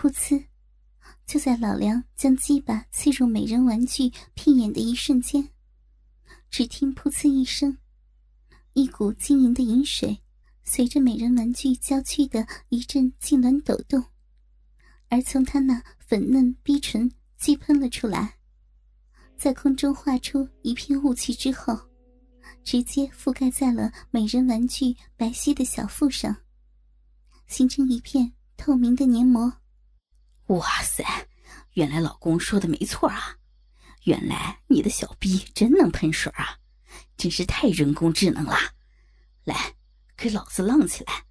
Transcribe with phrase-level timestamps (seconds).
[0.00, 0.46] 噗呲！
[1.26, 5.50] 就在老梁将鸡巴刺入美人玩具屁眼的一瞬间，
[6.48, 7.76] 只听“噗呲”一声，
[8.72, 10.22] 一股晶莹的饮水
[10.64, 14.02] 随着美人玩具娇躯的一阵痉挛抖动，
[15.10, 18.38] 而从他那粉嫩逼唇激喷了出来，
[19.36, 21.78] 在空中化出一片雾气之后，
[22.64, 26.34] 直接覆盖在了美人玩具白皙的小腹上，
[27.46, 29.59] 形成一片透明的黏膜。
[30.50, 31.04] 哇塞，
[31.74, 33.36] 原来老公说的没错啊！
[34.02, 36.58] 原来你的小逼真能喷水啊，
[37.16, 38.56] 真是太人工智能了！
[39.44, 39.76] 来，
[40.16, 41.24] 给老子浪起来！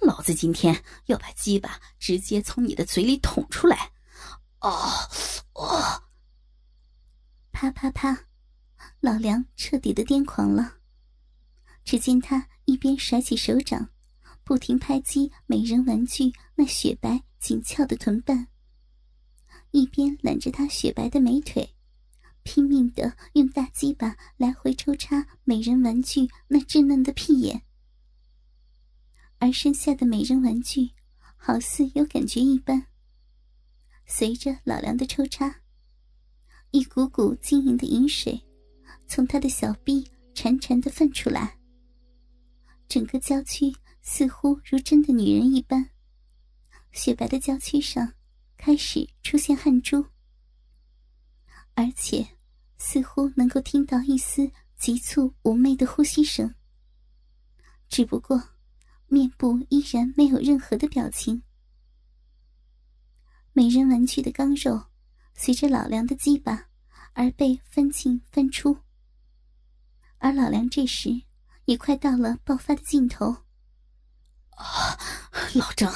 [0.00, 3.92] 老子今天要把鸡巴直接从你的嘴里捅出来！
[4.58, 5.08] 哦
[5.52, 6.02] 哦！
[7.52, 8.26] 啪啪啪！
[8.98, 10.78] 老梁彻底的癫狂了。
[11.84, 13.90] 只见他一边甩起手掌，
[14.42, 18.48] 不停拍击美人玩具那雪白紧俏的臀瓣。
[19.76, 21.74] 一边揽着她雪白的美腿，
[22.42, 27.60] 拼命的用大鸡巴来回抽插美人玩具那稚嫩的屁眼，
[29.38, 30.92] 而身下的美人玩具
[31.36, 32.86] 好似有感觉一般，
[34.06, 35.60] 随着老梁的抽插，
[36.70, 38.42] 一股股晶莹的饮水
[39.06, 41.58] 从他的小臂潺潺的泛出来，
[42.88, 45.90] 整个娇躯似乎如真的女人一般，
[46.92, 48.14] 雪白的娇躯上。
[48.66, 50.04] 开始出现汗珠，
[51.74, 52.26] 而且
[52.78, 56.52] 似乎能够听到一丝急促妩媚的呼吸声。
[57.88, 58.42] 只不过，
[59.06, 61.44] 面部依然没有任何的表情。
[63.52, 64.86] 美人玩具的刚肉
[65.32, 66.66] 随着老梁的鸡巴
[67.12, 68.76] 而被翻进翻出，
[70.18, 71.22] 而老梁这时
[71.66, 73.26] 也快到了爆发的尽头。
[74.50, 74.98] 啊，
[75.54, 75.94] 老张！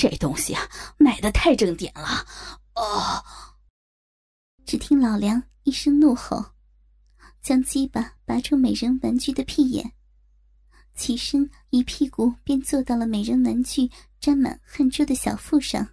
[0.00, 0.62] 这东西啊，
[0.96, 2.24] 买的太正点了！
[2.76, 3.20] 哦，
[4.64, 6.52] 只听老梁一声怒吼，
[7.42, 9.92] 将鸡巴拔出美人玩具的屁眼，
[10.94, 13.90] 起身一屁股便坐到了美人玩具
[14.20, 15.88] 沾满汗珠的小腹上，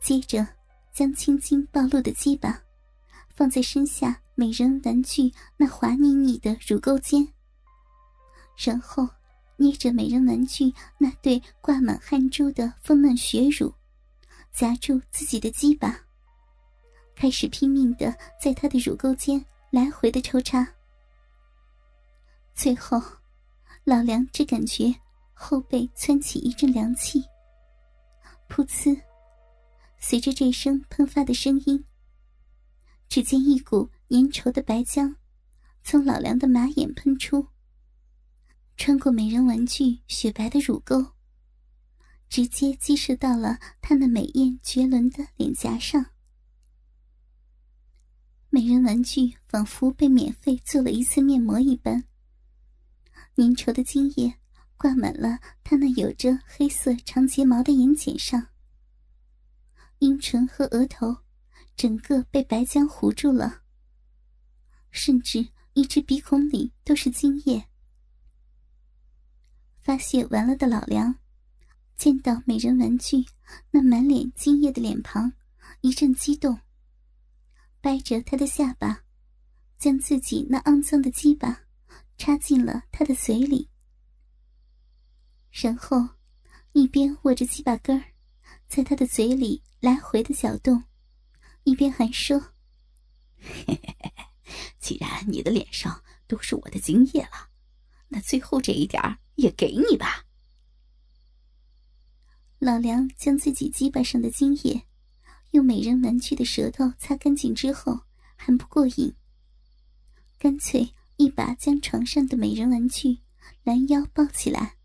[0.00, 0.48] 接着
[0.94, 2.58] 将青筋暴露的鸡巴
[3.34, 7.28] 放在身下美人玩具那滑腻腻的乳沟间，
[8.56, 9.06] 然后。
[9.56, 13.72] 捏着美人玩具那对挂满汗珠的丰嫩血乳，
[14.52, 15.98] 夹住自己的鸡巴，
[17.14, 20.66] 开始拼命的在他的乳沟间来回的抽插。
[22.54, 23.00] 最后，
[23.84, 24.94] 老梁只感觉
[25.32, 27.22] 后背窜起一阵凉气。
[28.48, 29.00] 噗呲！
[29.98, 31.84] 随着这声喷发的声音，
[33.08, 35.14] 只见一股粘稠的白浆
[35.82, 37.46] 从老梁的马眼喷出。
[38.76, 41.12] 穿过美人玩具雪白的乳沟，
[42.28, 46.06] 直接击射到了她那美艳绝伦的脸颊上。
[48.50, 52.04] 美人玩具仿佛被免费做了一次面膜一般，
[53.36, 54.34] 粘稠的精液
[54.76, 58.48] 挂满了她那有着黑色长睫毛的眼睑上，
[59.98, 61.16] 阴唇和额头
[61.74, 63.62] 整个被白浆糊住了，
[64.90, 67.68] 甚至一只鼻孔里都是精液。
[69.86, 71.14] 发泄完了的老梁，
[71.94, 73.24] 见到美人玩具
[73.70, 75.32] 那满脸惊艳的脸庞，
[75.80, 76.58] 一阵激动，
[77.80, 79.04] 掰着他的下巴，
[79.78, 81.60] 将自己那肮脏的鸡巴
[82.18, 83.70] 插进了他的嘴里，
[85.52, 86.04] 然后
[86.72, 88.06] 一边握着鸡巴根儿，
[88.66, 90.82] 在他的嘴里来回的搅动，
[91.62, 92.40] 一边还说
[93.38, 94.12] ：“嘿嘿嘿，
[94.80, 97.50] 既然你的脸上都是我的精液了，
[98.16, 100.24] 那最后这一点儿。”也给你吧。
[102.58, 104.86] 老梁将自己鸡巴上的精液
[105.50, 108.00] 用美人玩具的舌头擦干净之后，
[108.34, 109.14] 还不过瘾，
[110.38, 113.18] 干脆一把将床上的美人玩具
[113.62, 114.78] 拦腰抱起来，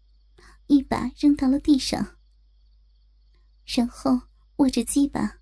[0.68, 2.18] 一把扔到了地上，
[3.66, 4.24] 然后
[4.58, 5.38] 握着鸡巴，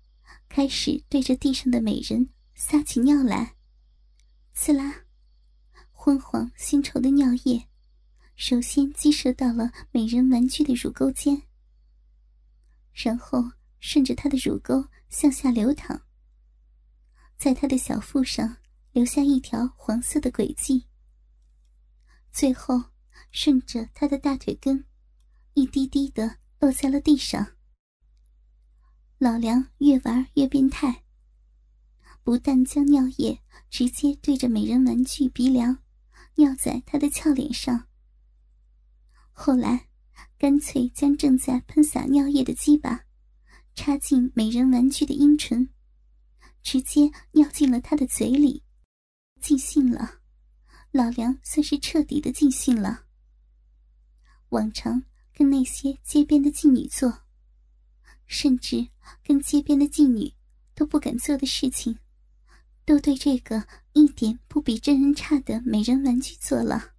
[0.48, 3.56] 开始对着地上的美人撒起尿来。
[4.54, 5.06] 刺啦，
[5.90, 7.69] 昏黄腥臭的尿液。
[8.40, 11.42] 首先击射到了美人玩具的乳沟间，
[12.94, 16.00] 然后顺着她的乳沟向下流淌，
[17.36, 18.56] 在她的小腹上
[18.92, 20.86] 留下一条黄色的轨迹，
[22.32, 22.82] 最后
[23.30, 24.86] 顺着她的大腿根，
[25.52, 27.46] 一滴滴的落在了地上。
[29.18, 31.04] 老梁越玩越变态，
[32.22, 35.76] 不但将尿液直接对着美人玩具鼻梁，
[36.36, 37.88] 尿在她的俏脸上。
[39.42, 39.88] 后来，
[40.36, 43.06] 干脆将正在喷洒尿液的鸡巴
[43.74, 45.70] 插进美人玩具的阴唇，
[46.62, 48.62] 直接尿进了他的嘴里，
[49.40, 50.20] 尽兴了。
[50.92, 53.06] 老梁算是彻底的尽兴了。
[54.50, 57.22] 往常跟那些街边的妓女做，
[58.26, 58.88] 甚至
[59.24, 60.34] 跟街边的妓女
[60.74, 61.98] 都不敢做的事情，
[62.84, 66.92] 都对这个一点不比真人差的美人玩具做了。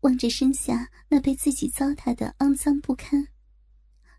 [0.00, 3.28] 望着身下那被自己糟蹋的肮脏不堪，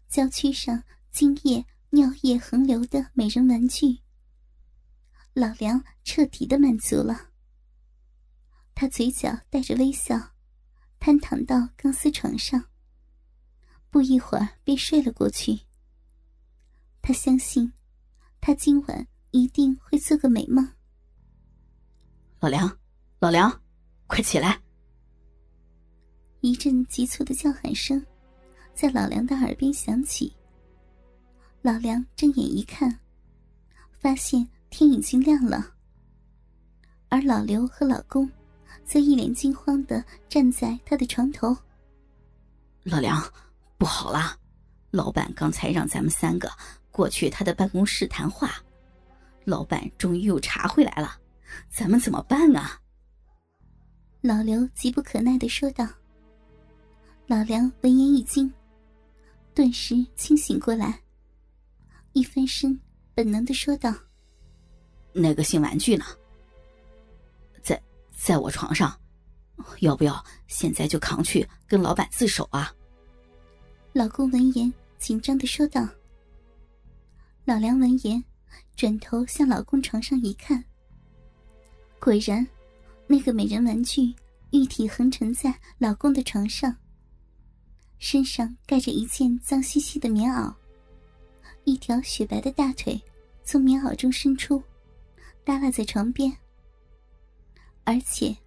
[0.07, 3.99] 娇躯上精液尿液横流的美人玩具，
[5.33, 7.29] 老梁彻底的满足了。
[8.75, 10.33] 他嘴角带着微笑，
[10.99, 12.65] 瘫躺到钢丝床上，
[13.89, 15.61] 不一会儿便睡了过去。
[17.01, 17.71] 他相信，
[18.41, 20.73] 他今晚一定会做个美梦。
[22.39, 22.77] 老梁，
[23.19, 23.61] 老梁，
[24.05, 24.61] 快起来！
[26.47, 28.01] 一阵急促的叫喊声，
[28.73, 30.33] 在老梁的耳边响起。
[31.61, 32.97] 老梁睁眼一看，
[33.99, 35.73] 发现天已经亮了，
[37.09, 38.31] 而老刘和老公
[38.85, 41.53] 则一脸惊慌的站在他的床头。
[42.83, 43.21] 老梁，
[43.77, 44.39] 不好了！
[44.91, 46.49] 老板刚才让咱们三个
[46.91, 48.51] 过去他的办公室谈话，
[49.43, 51.19] 老板终于又查回来了，
[51.69, 52.79] 咱们怎么办啊？
[54.21, 55.85] 老刘急不可耐的说道。
[57.29, 58.49] 老梁闻言一惊，
[59.53, 60.97] 顿时清醒过来，
[62.13, 62.79] 一翻身，
[63.13, 63.93] 本能的说道
[65.11, 66.05] ：“那个性玩具呢？
[67.61, 67.77] 在
[68.15, 68.97] 在我床上，
[69.81, 72.73] 要不要现在就扛去跟老板自首啊？”
[73.91, 75.85] 老公闻言紧张的说道。
[77.43, 78.23] 老梁闻言，
[78.77, 80.63] 转头向老公床上一看，
[81.99, 82.47] 果然，
[83.05, 84.15] 那个美人玩具
[84.51, 86.73] 玉体横沉在老公的床上。
[87.99, 90.53] 身上盖着一件脏兮兮的棉袄，
[91.63, 93.01] 一条雪白的大腿
[93.43, 94.61] 从棉袄中伸出，
[95.43, 96.31] 耷拉在床边，
[97.83, 98.37] 而且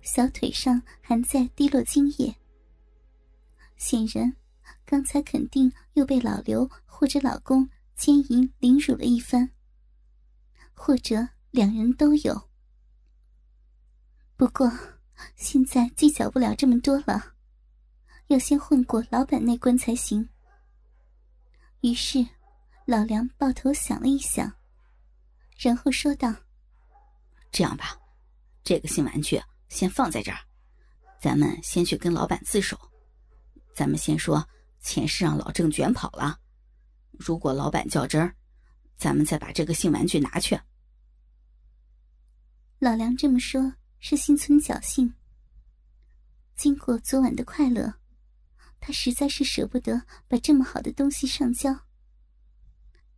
[0.00, 2.34] 小腿上还在滴落精液。
[3.76, 4.34] 显然，
[4.84, 9.50] 刚才肯定又被老刘或者老公奸淫凌辱了一番，
[10.72, 12.48] 或者两人都有。
[14.36, 14.72] 不过，
[15.34, 17.35] 现在计较不了这么多了。
[18.28, 20.28] 要先混过老板那关才行。
[21.82, 22.26] 于是，
[22.84, 24.52] 老梁抱头想了一想，
[25.56, 26.34] 然后说道
[27.52, 27.96] ：“这样吧，
[28.64, 30.38] 这个性玩具先放在这儿，
[31.20, 32.76] 咱们先去跟老板自首。
[33.74, 34.44] 咱们先说
[34.80, 36.40] 钱是让老郑卷跑了，
[37.12, 38.34] 如果老板较真儿，
[38.96, 40.58] 咱们再把这个性玩具拿去。”
[42.80, 45.14] 老梁这么说，是心存侥幸。
[46.56, 47.94] 经过昨晚的快乐。
[48.80, 51.86] 他实在是舍不得把这么好的东西上交。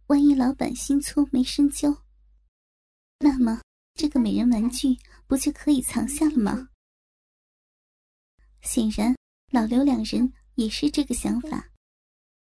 [0.06, 2.05] 万一老板心粗没深究，
[3.19, 3.60] 那么
[3.94, 4.96] 这个美人玩具
[5.26, 6.70] 不就可以藏下了吗？
[8.62, 9.14] 显然，
[9.50, 11.70] 老刘两人也是这个想法，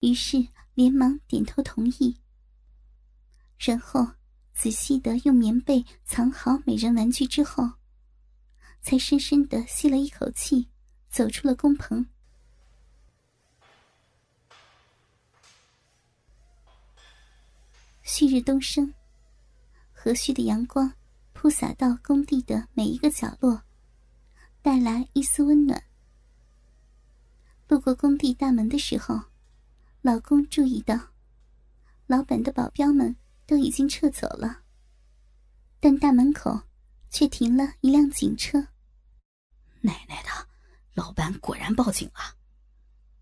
[0.00, 2.20] 于是连忙点头同意。
[3.58, 4.06] 然后
[4.52, 7.64] 仔细的用棉被藏好美人玩具之后，
[8.82, 10.68] 才深深的吸了一口气，
[11.08, 12.06] 走出了工棚。
[18.06, 18.92] 旭日东升，
[19.90, 20.92] 和煦的阳光
[21.32, 23.62] 铺洒到工地的每一个角落，
[24.60, 25.82] 带来一丝温暖。
[27.66, 29.18] 路过工地大门的时候，
[30.02, 30.94] 老公注意到，
[32.06, 34.60] 老板的保镖们都已经撤走了，
[35.80, 36.60] 但大门口
[37.08, 38.58] 却停了一辆警车。
[39.80, 40.28] 奶奶的，
[40.92, 42.36] 老板果然报警了！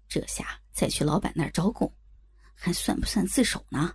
[0.08, 1.90] 这下再去老板那儿招供，
[2.52, 3.94] 还算不算自首呢？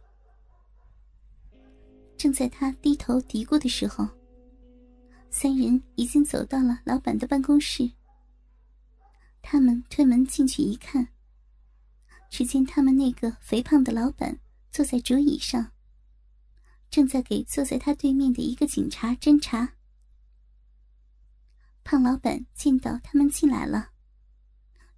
[2.18, 4.08] 正在他低头嘀咕的时候，
[5.30, 7.92] 三人已经走到了老板的办公室。
[9.42, 11.10] 他们推门进去一看，
[12.30, 14.40] 只见他们那个肥胖的老板
[14.72, 15.72] 坐在竹椅上，
[16.90, 19.76] 正在给坐在他对面的一个警察侦查。
[21.84, 23.92] 胖老板见到他们进来了，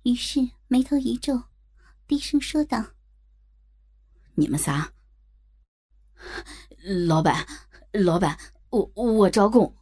[0.03, 1.43] 于是眉头一皱，
[2.07, 2.93] 低声说道
[4.33, 4.93] ：“你们仨。”
[6.83, 7.45] 老板，
[7.91, 8.37] 老板，
[8.69, 9.73] 我我招供。